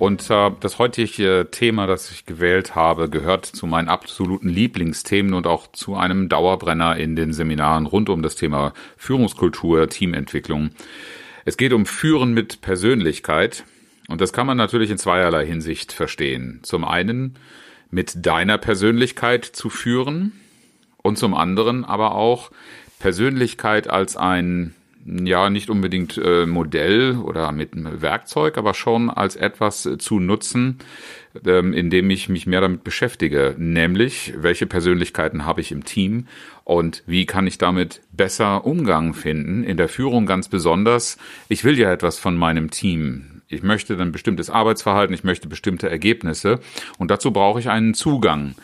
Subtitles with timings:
[0.00, 5.46] Und äh, das heutige Thema, das ich gewählt habe, gehört zu meinen absoluten Lieblingsthemen und
[5.46, 10.70] auch zu einem Dauerbrenner in den Seminaren rund um das Thema Führungskultur, Teamentwicklung.
[11.44, 13.64] Es geht um Führen mit Persönlichkeit.
[14.08, 16.60] Und das kann man natürlich in zweierlei Hinsicht verstehen.
[16.62, 17.34] Zum einen
[17.90, 20.32] mit deiner Persönlichkeit zu führen
[21.02, 22.50] und zum anderen aber auch
[23.00, 24.74] Persönlichkeit als ein
[25.06, 30.20] ja nicht unbedingt äh, Modell oder mit einem Werkzeug, aber schon als etwas äh, zu
[30.20, 30.78] nutzen,
[31.46, 36.26] ähm, indem ich mich mehr damit beschäftige, nämlich welche Persönlichkeiten habe ich im Team
[36.64, 41.18] und wie kann ich damit besser Umgang finden, in der Führung ganz besonders.
[41.48, 43.42] Ich will ja etwas von meinem Team.
[43.48, 46.60] Ich möchte ein bestimmtes Arbeitsverhalten, ich möchte bestimmte Ergebnisse
[46.98, 48.54] und dazu brauche ich einen Zugang.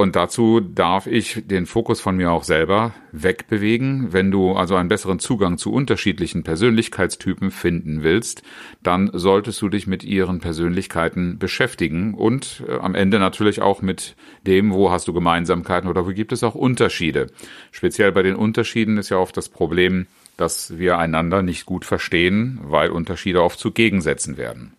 [0.00, 4.12] Und dazu darf ich den Fokus von mir auch selber wegbewegen.
[4.12, 8.44] Wenn du also einen besseren Zugang zu unterschiedlichen Persönlichkeitstypen finden willst,
[8.80, 14.14] dann solltest du dich mit ihren Persönlichkeiten beschäftigen und äh, am Ende natürlich auch mit
[14.46, 17.26] dem, wo hast du Gemeinsamkeiten oder wo gibt es auch Unterschiede.
[17.72, 22.60] Speziell bei den Unterschieden ist ja oft das Problem, dass wir einander nicht gut verstehen,
[22.62, 24.77] weil Unterschiede oft zu Gegensätzen werden.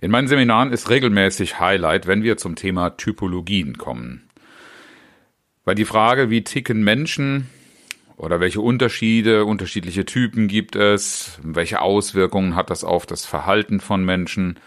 [0.00, 4.28] In meinen Seminaren ist regelmäßig Highlight, wenn wir zum Thema Typologien kommen.
[5.64, 7.48] Weil die Frage, wie ticken Menschen
[8.16, 14.04] oder welche Unterschiede, unterschiedliche Typen gibt es, welche Auswirkungen hat das auf das Verhalten von
[14.04, 14.58] Menschen,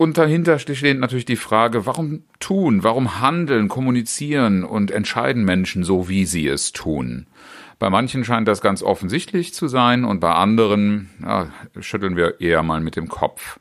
[0.00, 6.08] und dahinter steht natürlich die Frage, warum tun, warum handeln, kommunizieren und entscheiden Menschen so,
[6.08, 7.26] wie sie es tun?
[7.78, 11.48] Bei manchen scheint das ganz offensichtlich zu sein und bei anderen ja,
[11.80, 13.60] schütteln wir eher mal mit dem Kopf.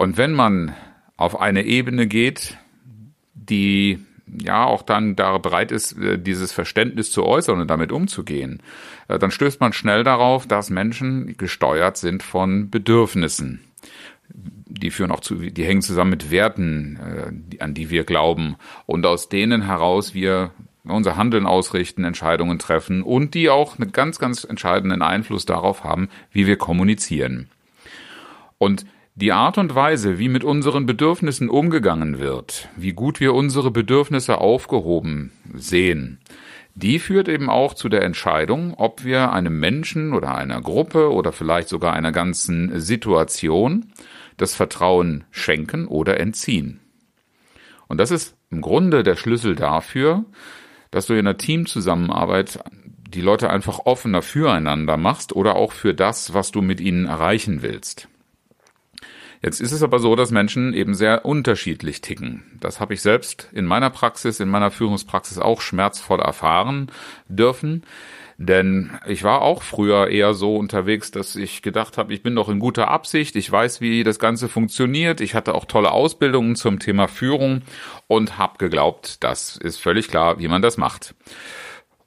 [0.00, 0.74] Und wenn man
[1.18, 2.56] auf eine Ebene geht,
[3.34, 8.62] die ja auch dann da bereit ist, äh, dieses Verständnis zu äußern und damit umzugehen,
[9.08, 13.60] äh, dann stößt man schnell darauf, dass Menschen gesteuert sind von Bedürfnissen.
[14.30, 16.98] Die führen auch zu, die hängen zusammen mit Werten,
[17.52, 18.56] äh, an die wir glauben
[18.86, 20.52] und aus denen heraus wir
[20.84, 26.08] unser Handeln ausrichten, Entscheidungen treffen und die auch einen ganz, ganz entscheidenden Einfluss darauf haben,
[26.32, 27.50] wie wir kommunizieren.
[28.56, 28.86] Und
[29.20, 34.38] die Art und Weise, wie mit unseren Bedürfnissen umgegangen wird, wie gut wir unsere Bedürfnisse
[34.38, 36.20] aufgehoben sehen,
[36.74, 41.32] die führt eben auch zu der Entscheidung, ob wir einem Menschen oder einer Gruppe oder
[41.32, 43.92] vielleicht sogar einer ganzen Situation
[44.38, 46.80] das Vertrauen schenken oder entziehen.
[47.88, 50.24] Und das ist im Grunde der Schlüssel dafür,
[50.90, 56.32] dass du in einer Teamzusammenarbeit die Leute einfach offener füreinander machst oder auch für das,
[56.32, 58.08] was du mit ihnen erreichen willst.
[59.42, 62.42] Jetzt ist es aber so, dass Menschen eben sehr unterschiedlich ticken.
[62.60, 66.90] Das habe ich selbst in meiner Praxis, in meiner Führungspraxis auch schmerzvoll erfahren
[67.28, 67.84] dürfen.
[68.36, 72.48] Denn ich war auch früher eher so unterwegs, dass ich gedacht habe, ich bin doch
[72.48, 76.78] in guter Absicht, ich weiß, wie das Ganze funktioniert, ich hatte auch tolle Ausbildungen zum
[76.78, 77.60] Thema Führung
[78.06, 81.14] und habe geglaubt, das ist völlig klar, wie man das macht.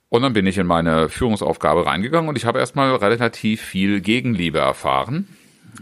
[0.09, 4.57] Und dann bin ich in meine Führungsaufgabe reingegangen und ich habe erstmal relativ viel Gegenliebe
[4.57, 5.27] erfahren.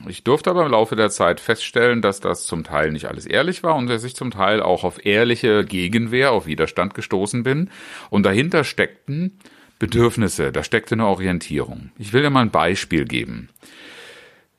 [0.07, 3.63] Ich durfte aber im Laufe der Zeit feststellen, dass das zum Teil nicht alles ehrlich
[3.63, 7.69] war und dass ich zum Teil auch auf ehrliche Gegenwehr, auf Widerstand gestoßen bin.
[8.09, 9.37] Und dahinter steckten
[9.79, 11.91] Bedürfnisse, da steckte eine Orientierung.
[11.97, 13.49] Ich will dir mal ein Beispiel geben.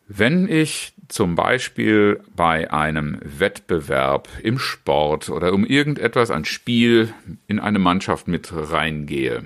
[0.09, 7.15] Wenn ich zum Beispiel bei einem Wettbewerb im Sport oder um irgendetwas, ein Spiel
[7.47, 9.45] in eine Mannschaft mit reingehe,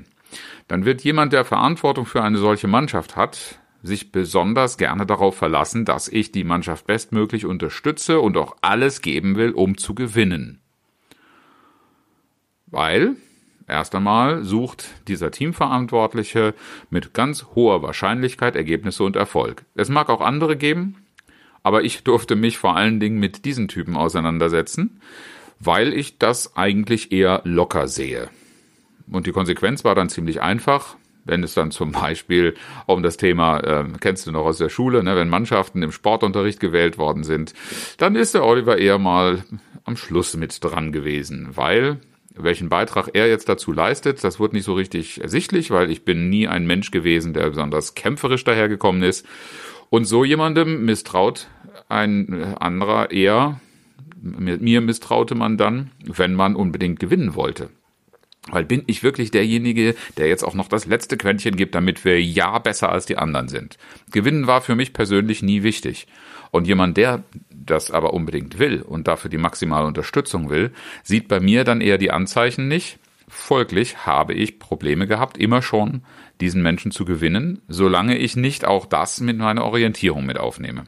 [0.69, 5.85] dann wird jemand, der Verantwortung für eine solche Mannschaft hat, sich besonders gerne darauf verlassen,
[5.85, 10.61] dass ich die Mannschaft bestmöglich unterstütze und auch alles geben will, um zu gewinnen.
[12.67, 13.17] Weil
[13.69, 16.55] erst einmal sucht dieser Teamverantwortliche
[16.91, 19.65] mit ganz hoher Wahrscheinlichkeit Ergebnisse und Erfolg.
[19.75, 20.97] Es mag auch andere geben,
[21.63, 25.01] aber ich durfte mich vor allen Dingen mit diesen Typen auseinandersetzen,
[25.59, 28.29] weil ich das eigentlich eher locker sehe.
[29.11, 32.55] Und die Konsequenz war dann ziemlich einfach wenn es dann zum Beispiel
[32.87, 36.61] um das Thema, äh, kennst du noch aus der Schule, ne, wenn Mannschaften im Sportunterricht
[36.61, 37.53] gewählt worden sind,
[37.99, 39.45] dann ist der Oliver eher mal
[39.85, 42.01] am Schluss mit dran gewesen, weil
[42.35, 46.29] welchen Beitrag er jetzt dazu leistet, das wird nicht so richtig ersichtlich, weil ich bin
[46.29, 49.27] nie ein Mensch gewesen, der besonders kämpferisch dahergekommen ist.
[49.89, 51.49] Und so jemandem misstraut
[51.89, 53.61] ein anderer eher
[54.21, 57.71] mir misstraute man dann, wenn man unbedingt gewinnen wollte.
[58.51, 62.23] Weil bin ich wirklich derjenige, der jetzt auch noch das letzte Quäntchen gibt, damit wir
[62.23, 63.77] ja besser als die anderen sind.
[64.13, 66.07] Gewinnen war für mich persönlich nie wichtig.
[66.53, 70.73] Und jemand, der das aber unbedingt will und dafür die maximale Unterstützung will,
[71.03, 72.99] sieht bei mir dann eher die Anzeichen nicht.
[73.29, 76.03] Folglich habe ich Probleme gehabt, immer schon
[76.41, 80.85] diesen Menschen zu gewinnen, solange ich nicht auch das mit meiner Orientierung mit aufnehme.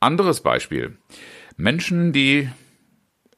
[0.00, 0.96] Anderes Beispiel.
[1.56, 2.48] Menschen, die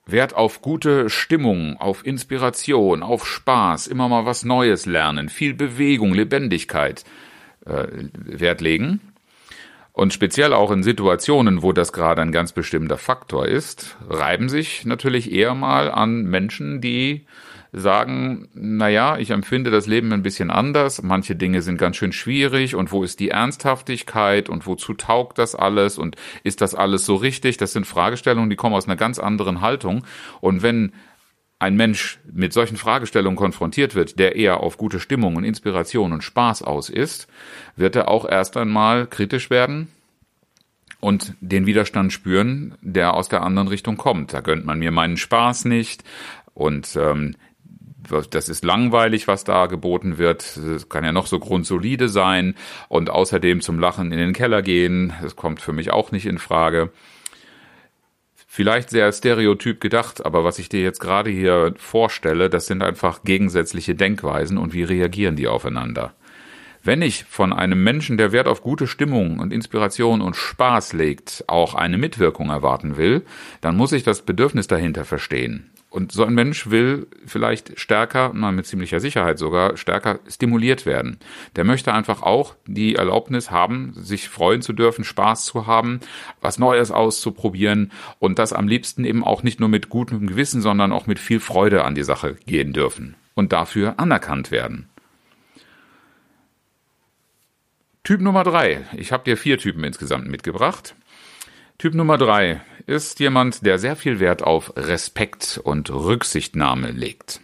[0.06, 6.12] Wert auf gute Stimmung, auf Inspiration, auf Spaß, immer mal was Neues lernen, viel Bewegung,
[6.12, 7.04] Lebendigkeit
[7.64, 9.00] äh, Wert legen.
[9.92, 14.84] Und speziell auch in Situationen, wo das gerade ein ganz bestimmter Faktor ist, reiben sich
[14.84, 17.26] natürlich eher mal an Menschen, die
[17.74, 22.12] sagen, na ja, ich empfinde das Leben ein bisschen anders, manche Dinge sind ganz schön
[22.12, 22.76] schwierig.
[22.76, 24.48] Und wo ist die Ernsthaftigkeit?
[24.48, 25.98] Und wozu taugt das alles?
[25.98, 27.56] Und ist das alles so richtig?
[27.56, 30.04] Das sind Fragestellungen, die kommen aus einer ganz anderen Haltung.
[30.40, 30.92] Und wenn
[31.58, 36.22] ein Mensch mit solchen Fragestellungen konfrontiert wird, der eher auf gute Stimmung und Inspiration und
[36.22, 37.26] Spaß aus ist,
[37.76, 39.88] wird er auch erst einmal kritisch werden
[41.00, 44.32] und den Widerstand spüren, der aus der anderen Richtung kommt.
[44.32, 46.04] Da gönnt man mir meinen Spaß nicht.
[46.54, 47.34] Und ähm,
[48.30, 50.56] das ist langweilig, was da geboten wird.
[50.56, 52.54] Es kann ja noch so grundsolide sein
[52.88, 55.12] und außerdem zum Lachen in den Keller gehen.
[55.22, 56.90] Das kommt für mich auch nicht in Frage.
[58.46, 63.24] Vielleicht sehr stereotyp gedacht, aber was ich dir jetzt gerade hier vorstelle, das sind einfach
[63.24, 66.14] gegensätzliche Denkweisen und wie reagieren die aufeinander.
[66.84, 71.42] Wenn ich von einem Menschen, der Wert auf gute Stimmung und Inspiration und Spaß legt,
[71.48, 73.22] auch eine Mitwirkung erwarten will,
[73.60, 75.73] dann muss ich das Bedürfnis dahinter verstehen.
[75.94, 81.18] Und so ein Mensch will vielleicht stärker, mal mit ziemlicher Sicherheit sogar, stärker stimuliert werden.
[81.54, 86.00] Der möchte einfach auch die Erlaubnis haben, sich freuen zu dürfen, Spaß zu haben,
[86.40, 90.90] was Neues auszuprobieren und das am liebsten eben auch nicht nur mit gutem Gewissen, sondern
[90.90, 94.88] auch mit viel Freude an die Sache gehen dürfen und dafür anerkannt werden.
[98.02, 98.84] Typ Nummer drei.
[98.96, 100.96] Ich habe dir vier Typen insgesamt mitgebracht.
[101.78, 107.40] Typ Nummer drei ist jemand, der sehr viel Wert auf Respekt und Rücksichtnahme legt.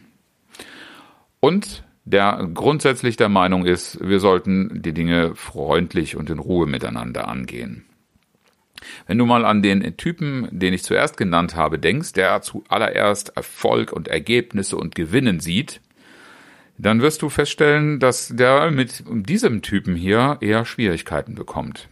[1.41, 7.29] Und der grundsätzlich der Meinung ist, wir sollten die Dinge freundlich und in Ruhe miteinander
[7.29, 7.85] angehen.
[9.07, 13.93] Wenn du mal an den Typen, den ich zuerst genannt habe, denkst, der zuallererst Erfolg
[13.93, 15.81] und Ergebnisse und Gewinnen sieht,
[16.79, 21.89] dann wirst du feststellen, dass der mit diesem Typen hier eher Schwierigkeiten bekommt.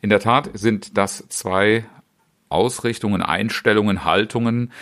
[0.00, 1.84] In der Tat sind das zwei
[2.50, 4.72] Ausrichtungen, Einstellungen, Haltungen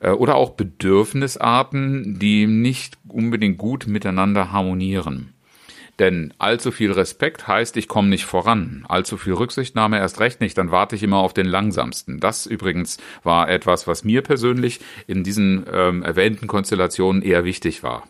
[0.00, 5.34] äh, oder auch Bedürfnisarten, die nicht unbedingt gut miteinander harmonieren.
[5.98, 8.84] Denn allzu viel Respekt heißt, ich komme nicht voran.
[8.88, 12.18] Allzu viel Rücksichtnahme erst recht nicht, dann warte ich immer auf den langsamsten.
[12.18, 18.08] Das übrigens war etwas, was mir persönlich in diesen ähm, erwähnten Konstellationen eher wichtig war.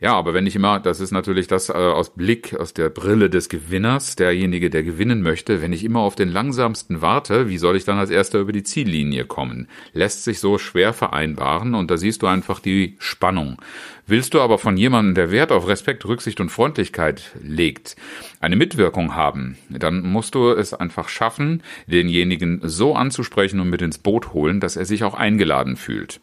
[0.00, 3.30] Ja, aber wenn ich immer, das ist natürlich das äh, aus Blick, aus der Brille
[3.30, 7.76] des Gewinners, derjenige, der gewinnen möchte, wenn ich immer auf den langsamsten warte, wie soll
[7.76, 9.68] ich dann als erster über die Ziellinie kommen?
[9.92, 13.62] Lässt sich so schwer vereinbaren und da siehst du einfach die Spannung.
[14.04, 17.94] Willst du aber von jemandem, der Wert auf Respekt, Rücksicht und Freundlichkeit legt,
[18.40, 23.98] eine Mitwirkung haben, dann musst du es einfach schaffen, denjenigen so anzusprechen und mit ins
[23.98, 26.20] Boot holen, dass er sich auch eingeladen fühlt.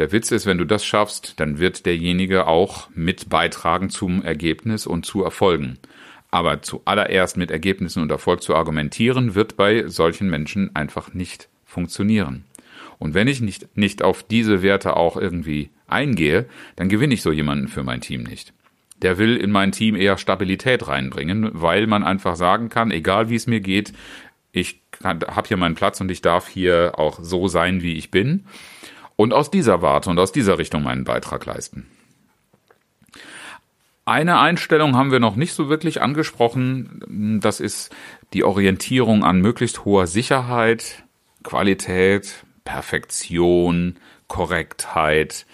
[0.00, 4.86] Der Witz ist, wenn du das schaffst, dann wird derjenige auch mit beitragen zum Ergebnis
[4.86, 5.78] und zu Erfolgen.
[6.30, 12.46] Aber zuallererst mit Ergebnissen und Erfolg zu argumentieren, wird bei solchen Menschen einfach nicht funktionieren.
[12.98, 17.30] Und wenn ich nicht, nicht auf diese Werte auch irgendwie eingehe, dann gewinne ich so
[17.30, 18.54] jemanden für mein Team nicht.
[19.02, 23.36] Der will in mein Team eher Stabilität reinbringen, weil man einfach sagen kann, egal wie
[23.36, 23.92] es mir geht,
[24.50, 28.46] ich habe hier meinen Platz und ich darf hier auch so sein, wie ich bin
[29.20, 31.86] und aus dieser Warte und aus dieser Richtung meinen Beitrag leisten.
[34.06, 37.38] Eine Einstellung haben wir noch nicht so wirklich angesprochen.
[37.42, 37.94] Das ist
[38.32, 41.04] die Orientierung an möglichst hoher Sicherheit,
[41.42, 43.96] Qualität, Perfektion,
[44.26, 45.44] Korrektheit.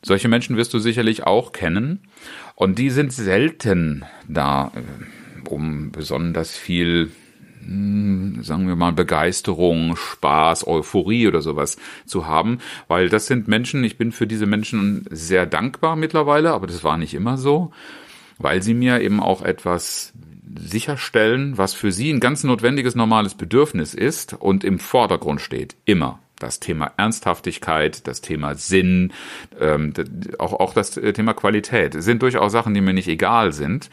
[0.00, 2.08] Solche Menschen wirst du sicherlich auch kennen.
[2.54, 7.10] Und die sind selten da, äh, um besonders viel
[7.64, 11.76] sagen wir mal, Begeisterung, Spaß, Euphorie oder sowas
[12.06, 16.66] zu haben, weil das sind Menschen, ich bin für diese Menschen sehr dankbar mittlerweile, aber
[16.66, 17.72] das war nicht immer so,
[18.38, 20.12] weil sie mir eben auch etwas
[20.58, 26.18] sicherstellen, was für sie ein ganz notwendiges, normales Bedürfnis ist und im Vordergrund steht, immer
[26.38, 29.12] das Thema Ernsthaftigkeit, das Thema Sinn,
[29.60, 29.92] ähm,
[30.38, 31.94] auch, auch das Thema Qualität.
[32.02, 33.90] Sind durchaus Sachen, die mir nicht egal sind.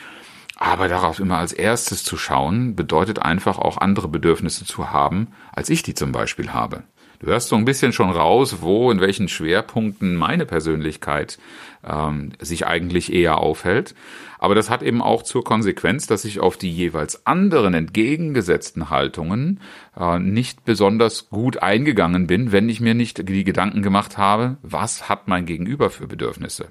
[0.61, 5.69] Aber darauf immer als erstes zu schauen, bedeutet einfach auch andere Bedürfnisse zu haben, als
[5.69, 6.83] ich die zum Beispiel habe.
[7.19, 11.39] Du hörst so ein bisschen schon raus, wo, in welchen Schwerpunkten meine Persönlichkeit
[11.83, 13.95] ähm, sich eigentlich eher aufhält.
[14.37, 19.61] Aber das hat eben auch zur Konsequenz, dass ich auf die jeweils anderen entgegengesetzten Haltungen
[19.97, 25.07] äh, nicht besonders gut eingegangen bin, wenn ich mir nicht die Gedanken gemacht habe, was
[25.07, 26.69] hat mein Gegenüber für Bedürfnisse.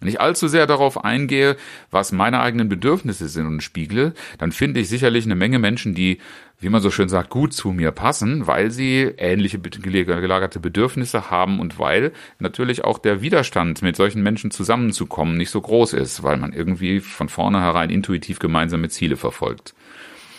[0.00, 1.56] Wenn ich allzu sehr darauf eingehe,
[1.90, 6.18] was meine eigenen Bedürfnisse sind und spiegle, dann finde ich sicherlich eine Menge Menschen, die,
[6.60, 11.58] wie man so schön sagt, gut zu mir passen, weil sie ähnliche gelagerte Bedürfnisse haben
[11.58, 16.36] und weil natürlich auch der Widerstand, mit solchen Menschen zusammenzukommen, nicht so groß ist, weil
[16.36, 19.74] man irgendwie von vornherein intuitiv gemeinsame Ziele verfolgt.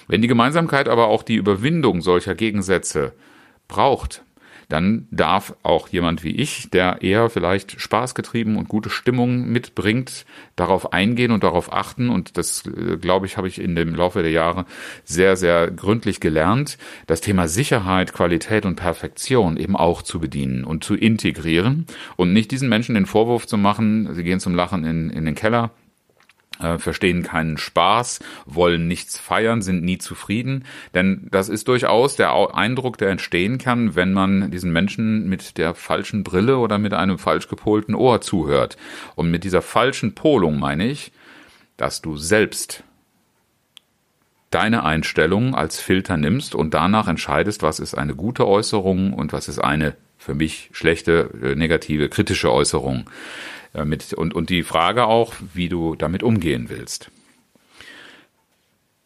[0.07, 3.13] Wenn die Gemeinsamkeit aber auch die Überwindung solcher Gegensätze
[3.67, 4.23] braucht,
[4.69, 10.93] dann darf auch jemand wie ich, der eher vielleicht spaßgetrieben und gute Stimmung mitbringt, darauf
[10.93, 12.09] eingehen und darauf achten.
[12.09, 14.65] Und das, äh, glaube ich, habe ich in dem Laufe der Jahre
[15.03, 20.83] sehr, sehr gründlich gelernt, das Thema Sicherheit, Qualität und Perfektion eben auch zu bedienen und
[20.83, 25.09] zu integrieren und nicht diesen Menschen den Vorwurf zu machen, sie gehen zum Lachen in,
[25.09, 25.71] in den Keller
[26.59, 30.65] äh, verstehen keinen Spaß, wollen nichts feiern, sind nie zufrieden.
[30.93, 35.75] Denn das ist durchaus der Eindruck, der entstehen kann, wenn man diesen Menschen mit der
[35.75, 38.77] falschen Brille oder mit einem falsch gepolten Ohr zuhört.
[39.15, 41.11] Und mit dieser falschen Polung meine ich,
[41.77, 42.83] dass du selbst
[44.51, 49.47] deine Einstellung als Filter nimmst und danach entscheidest, was ist eine gute Äußerung und was
[49.47, 53.09] ist eine für mich schlechte, äh, negative, kritische Äußerung.
[53.73, 57.11] Äh, mit, und, und die Frage auch, wie du damit umgehen willst.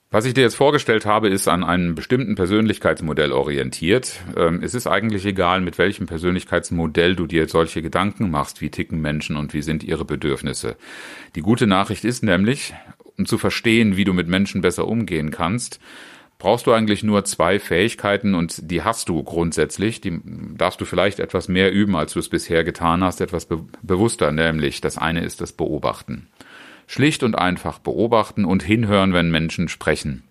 [0.09, 4.21] Was ich dir jetzt vorgestellt habe, ist an einem bestimmten Persönlichkeitsmodell orientiert.
[4.37, 9.01] Ähm, es ist eigentlich egal, mit welchem Persönlichkeitsmodell du dir solche Gedanken machst, wie ticken
[9.01, 10.75] Menschen und wie sind ihre Bedürfnisse.
[11.35, 12.75] Die gute Nachricht ist nämlich,
[13.17, 15.79] um zu verstehen, wie du mit Menschen besser umgehen kannst,
[16.37, 20.01] brauchst du eigentlich nur zwei Fähigkeiten und die hast du grundsätzlich.
[20.01, 20.19] Die
[20.57, 24.31] darfst du vielleicht etwas mehr üben, als du es bisher getan hast, etwas be bewusster,
[24.31, 26.27] nämlich das eine ist das Beobachten.
[26.87, 30.23] Schlicht und einfach beobachten und hinhören, wenn Menschen sprechen.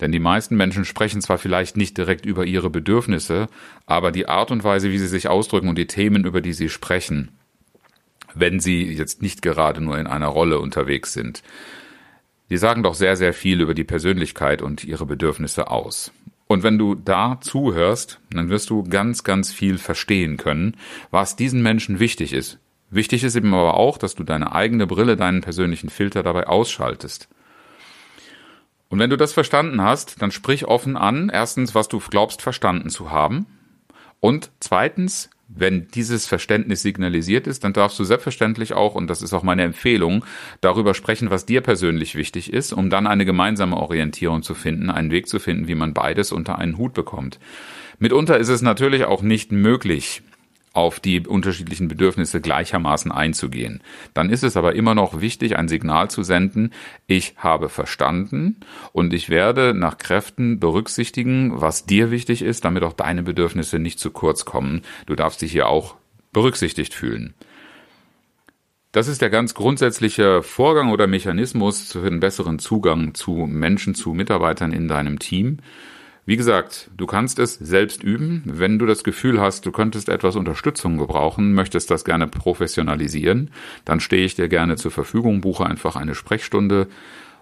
[0.00, 3.48] Denn die meisten Menschen sprechen zwar vielleicht nicht direkt über ihre Bedürfnisse,
[3.86, 6.68] aber die Art und Weise, wie sie sich ausdrücken und die Themen, über die sie
[6.68, 7.32] sprechen,
[8.34, 11.42] wenn sie jetzt nicht gerade nur in einer Rolle unterwegs sind,
[12.50, 16.12] die sagen doch sehr, sehr viel über die Persönlichkeit und ihre Bedürfnisse aus.
[16.46, 20.76] Und wenn du da zuhörst, dann wirst du ganz, ganz viel verstehen können,
[21.12, 22.58] was diesen Menschen wichtig ist.
[22.90, 27.28] Wichtig ist eben aber auch, dass du deine eigene Brille, deinen persönlichen Filter dabei ausschaltest.
[28.88, 32.90] Und wenn du das verstanden hast, dann sprich offen an, erstens, was du glaubst verstanden
[32.90, 33.46] zu haben.
[34.18, 39.32] Und zweitens, wenn dieses Verständnis signalisiert ist, dann darfst du selbstverständlich auch, und das ist
[39.32, 40.24] auch meine Empfehlung,
[40.60, 45.10] darüber sprechen, was dir persönlich wichtig ist, um dann eine gemeinsame Orientierung zu finden, einen
[45.10, 47.38] Weg zu finden, wie man beides unter einen Hut bekommt.
[47.98, 50.22] Mitunter ist es natürlich auch nicht möglich,
[50.72, 53.82] auf die unterschiedlichen Bedürfnisse gleichermaßen einzugehen.
[54.14, 56.72] Dann ist es aber immer noch wichtig, ein Signal zu senden,
[57.06, 58.56] ich habe verstanden
[58.92, 63.98] und ich werde nach Kräften berücksichtigen, was dir wichtig ist, damit auch deine Bedürfnisse nicht
[63.98, 64.82] zu kurz kommen.
[65.06, 65.96] Du darfst dich hier auch
[66.32, 67.34] berücksichtigt fühlen.
[68.92, 74.14] Das ist der ganz grundsätzliche Vorgang oder Mechanismus für einen besseren Zugang zu Menschen, zu
[74.14, 75.58] Mitarbeitern in deinem Team.
[76.30, 78.44] Wie gesagt, du kannst es selbst üben.
[78.44, 83.50] Wenn du das Gefühl hast, du könntest etwas Unterstützung gebrauchen, möchtest das gerne professionalisieren,
[83.84, 86.86] dann stehe ich dir gerne zur Verfügung, buche einfach eine Sprechstunde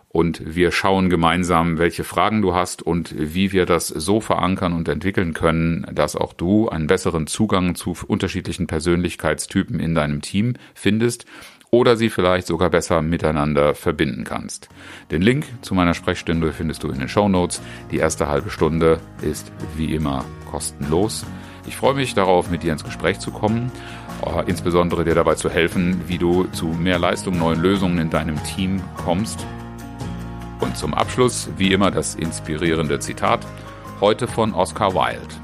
[0.09, 4.89] und wir schauen gemeinsam, welche Fragen du hast und wie wir das so verankern und
[4.89, 11.27] entwickeln können, dass auch du einen besseren Zugang zu unterschiedlichen Persönlichkeitstypen in deinem Team findest
[11.71, 14.69] oder sie vielleicht sogar besser miteinander verbinden kannst.
[15.11, 17.61] Den Link zu meiner Sprechstunde findest du in den Show Notes.
[17.91, 21.27] Die erste halbe Stunde ist wie immer kostenlos.
[21.67, 23.71] Ich freue mich darauf, mit dir ins Gespräch zu kommen,
[24.25, 28.43] äh, insbesondere dir dabei zu helfen, wie du zu mehr Leistung, neuen Lösungen in deinem
[28.45, 29.47] Team kommst.
[30.61, 33.47] Und zum Abschluss, wie immer, das inspirierende Zitat,
[34.01, 35.35] heute von Oscar Wilde.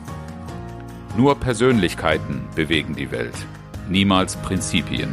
[1.17, 3.37] Nur Persönlichkeiten bewegen die Welt,
[3.89, 5.13] niemals Prinzipien.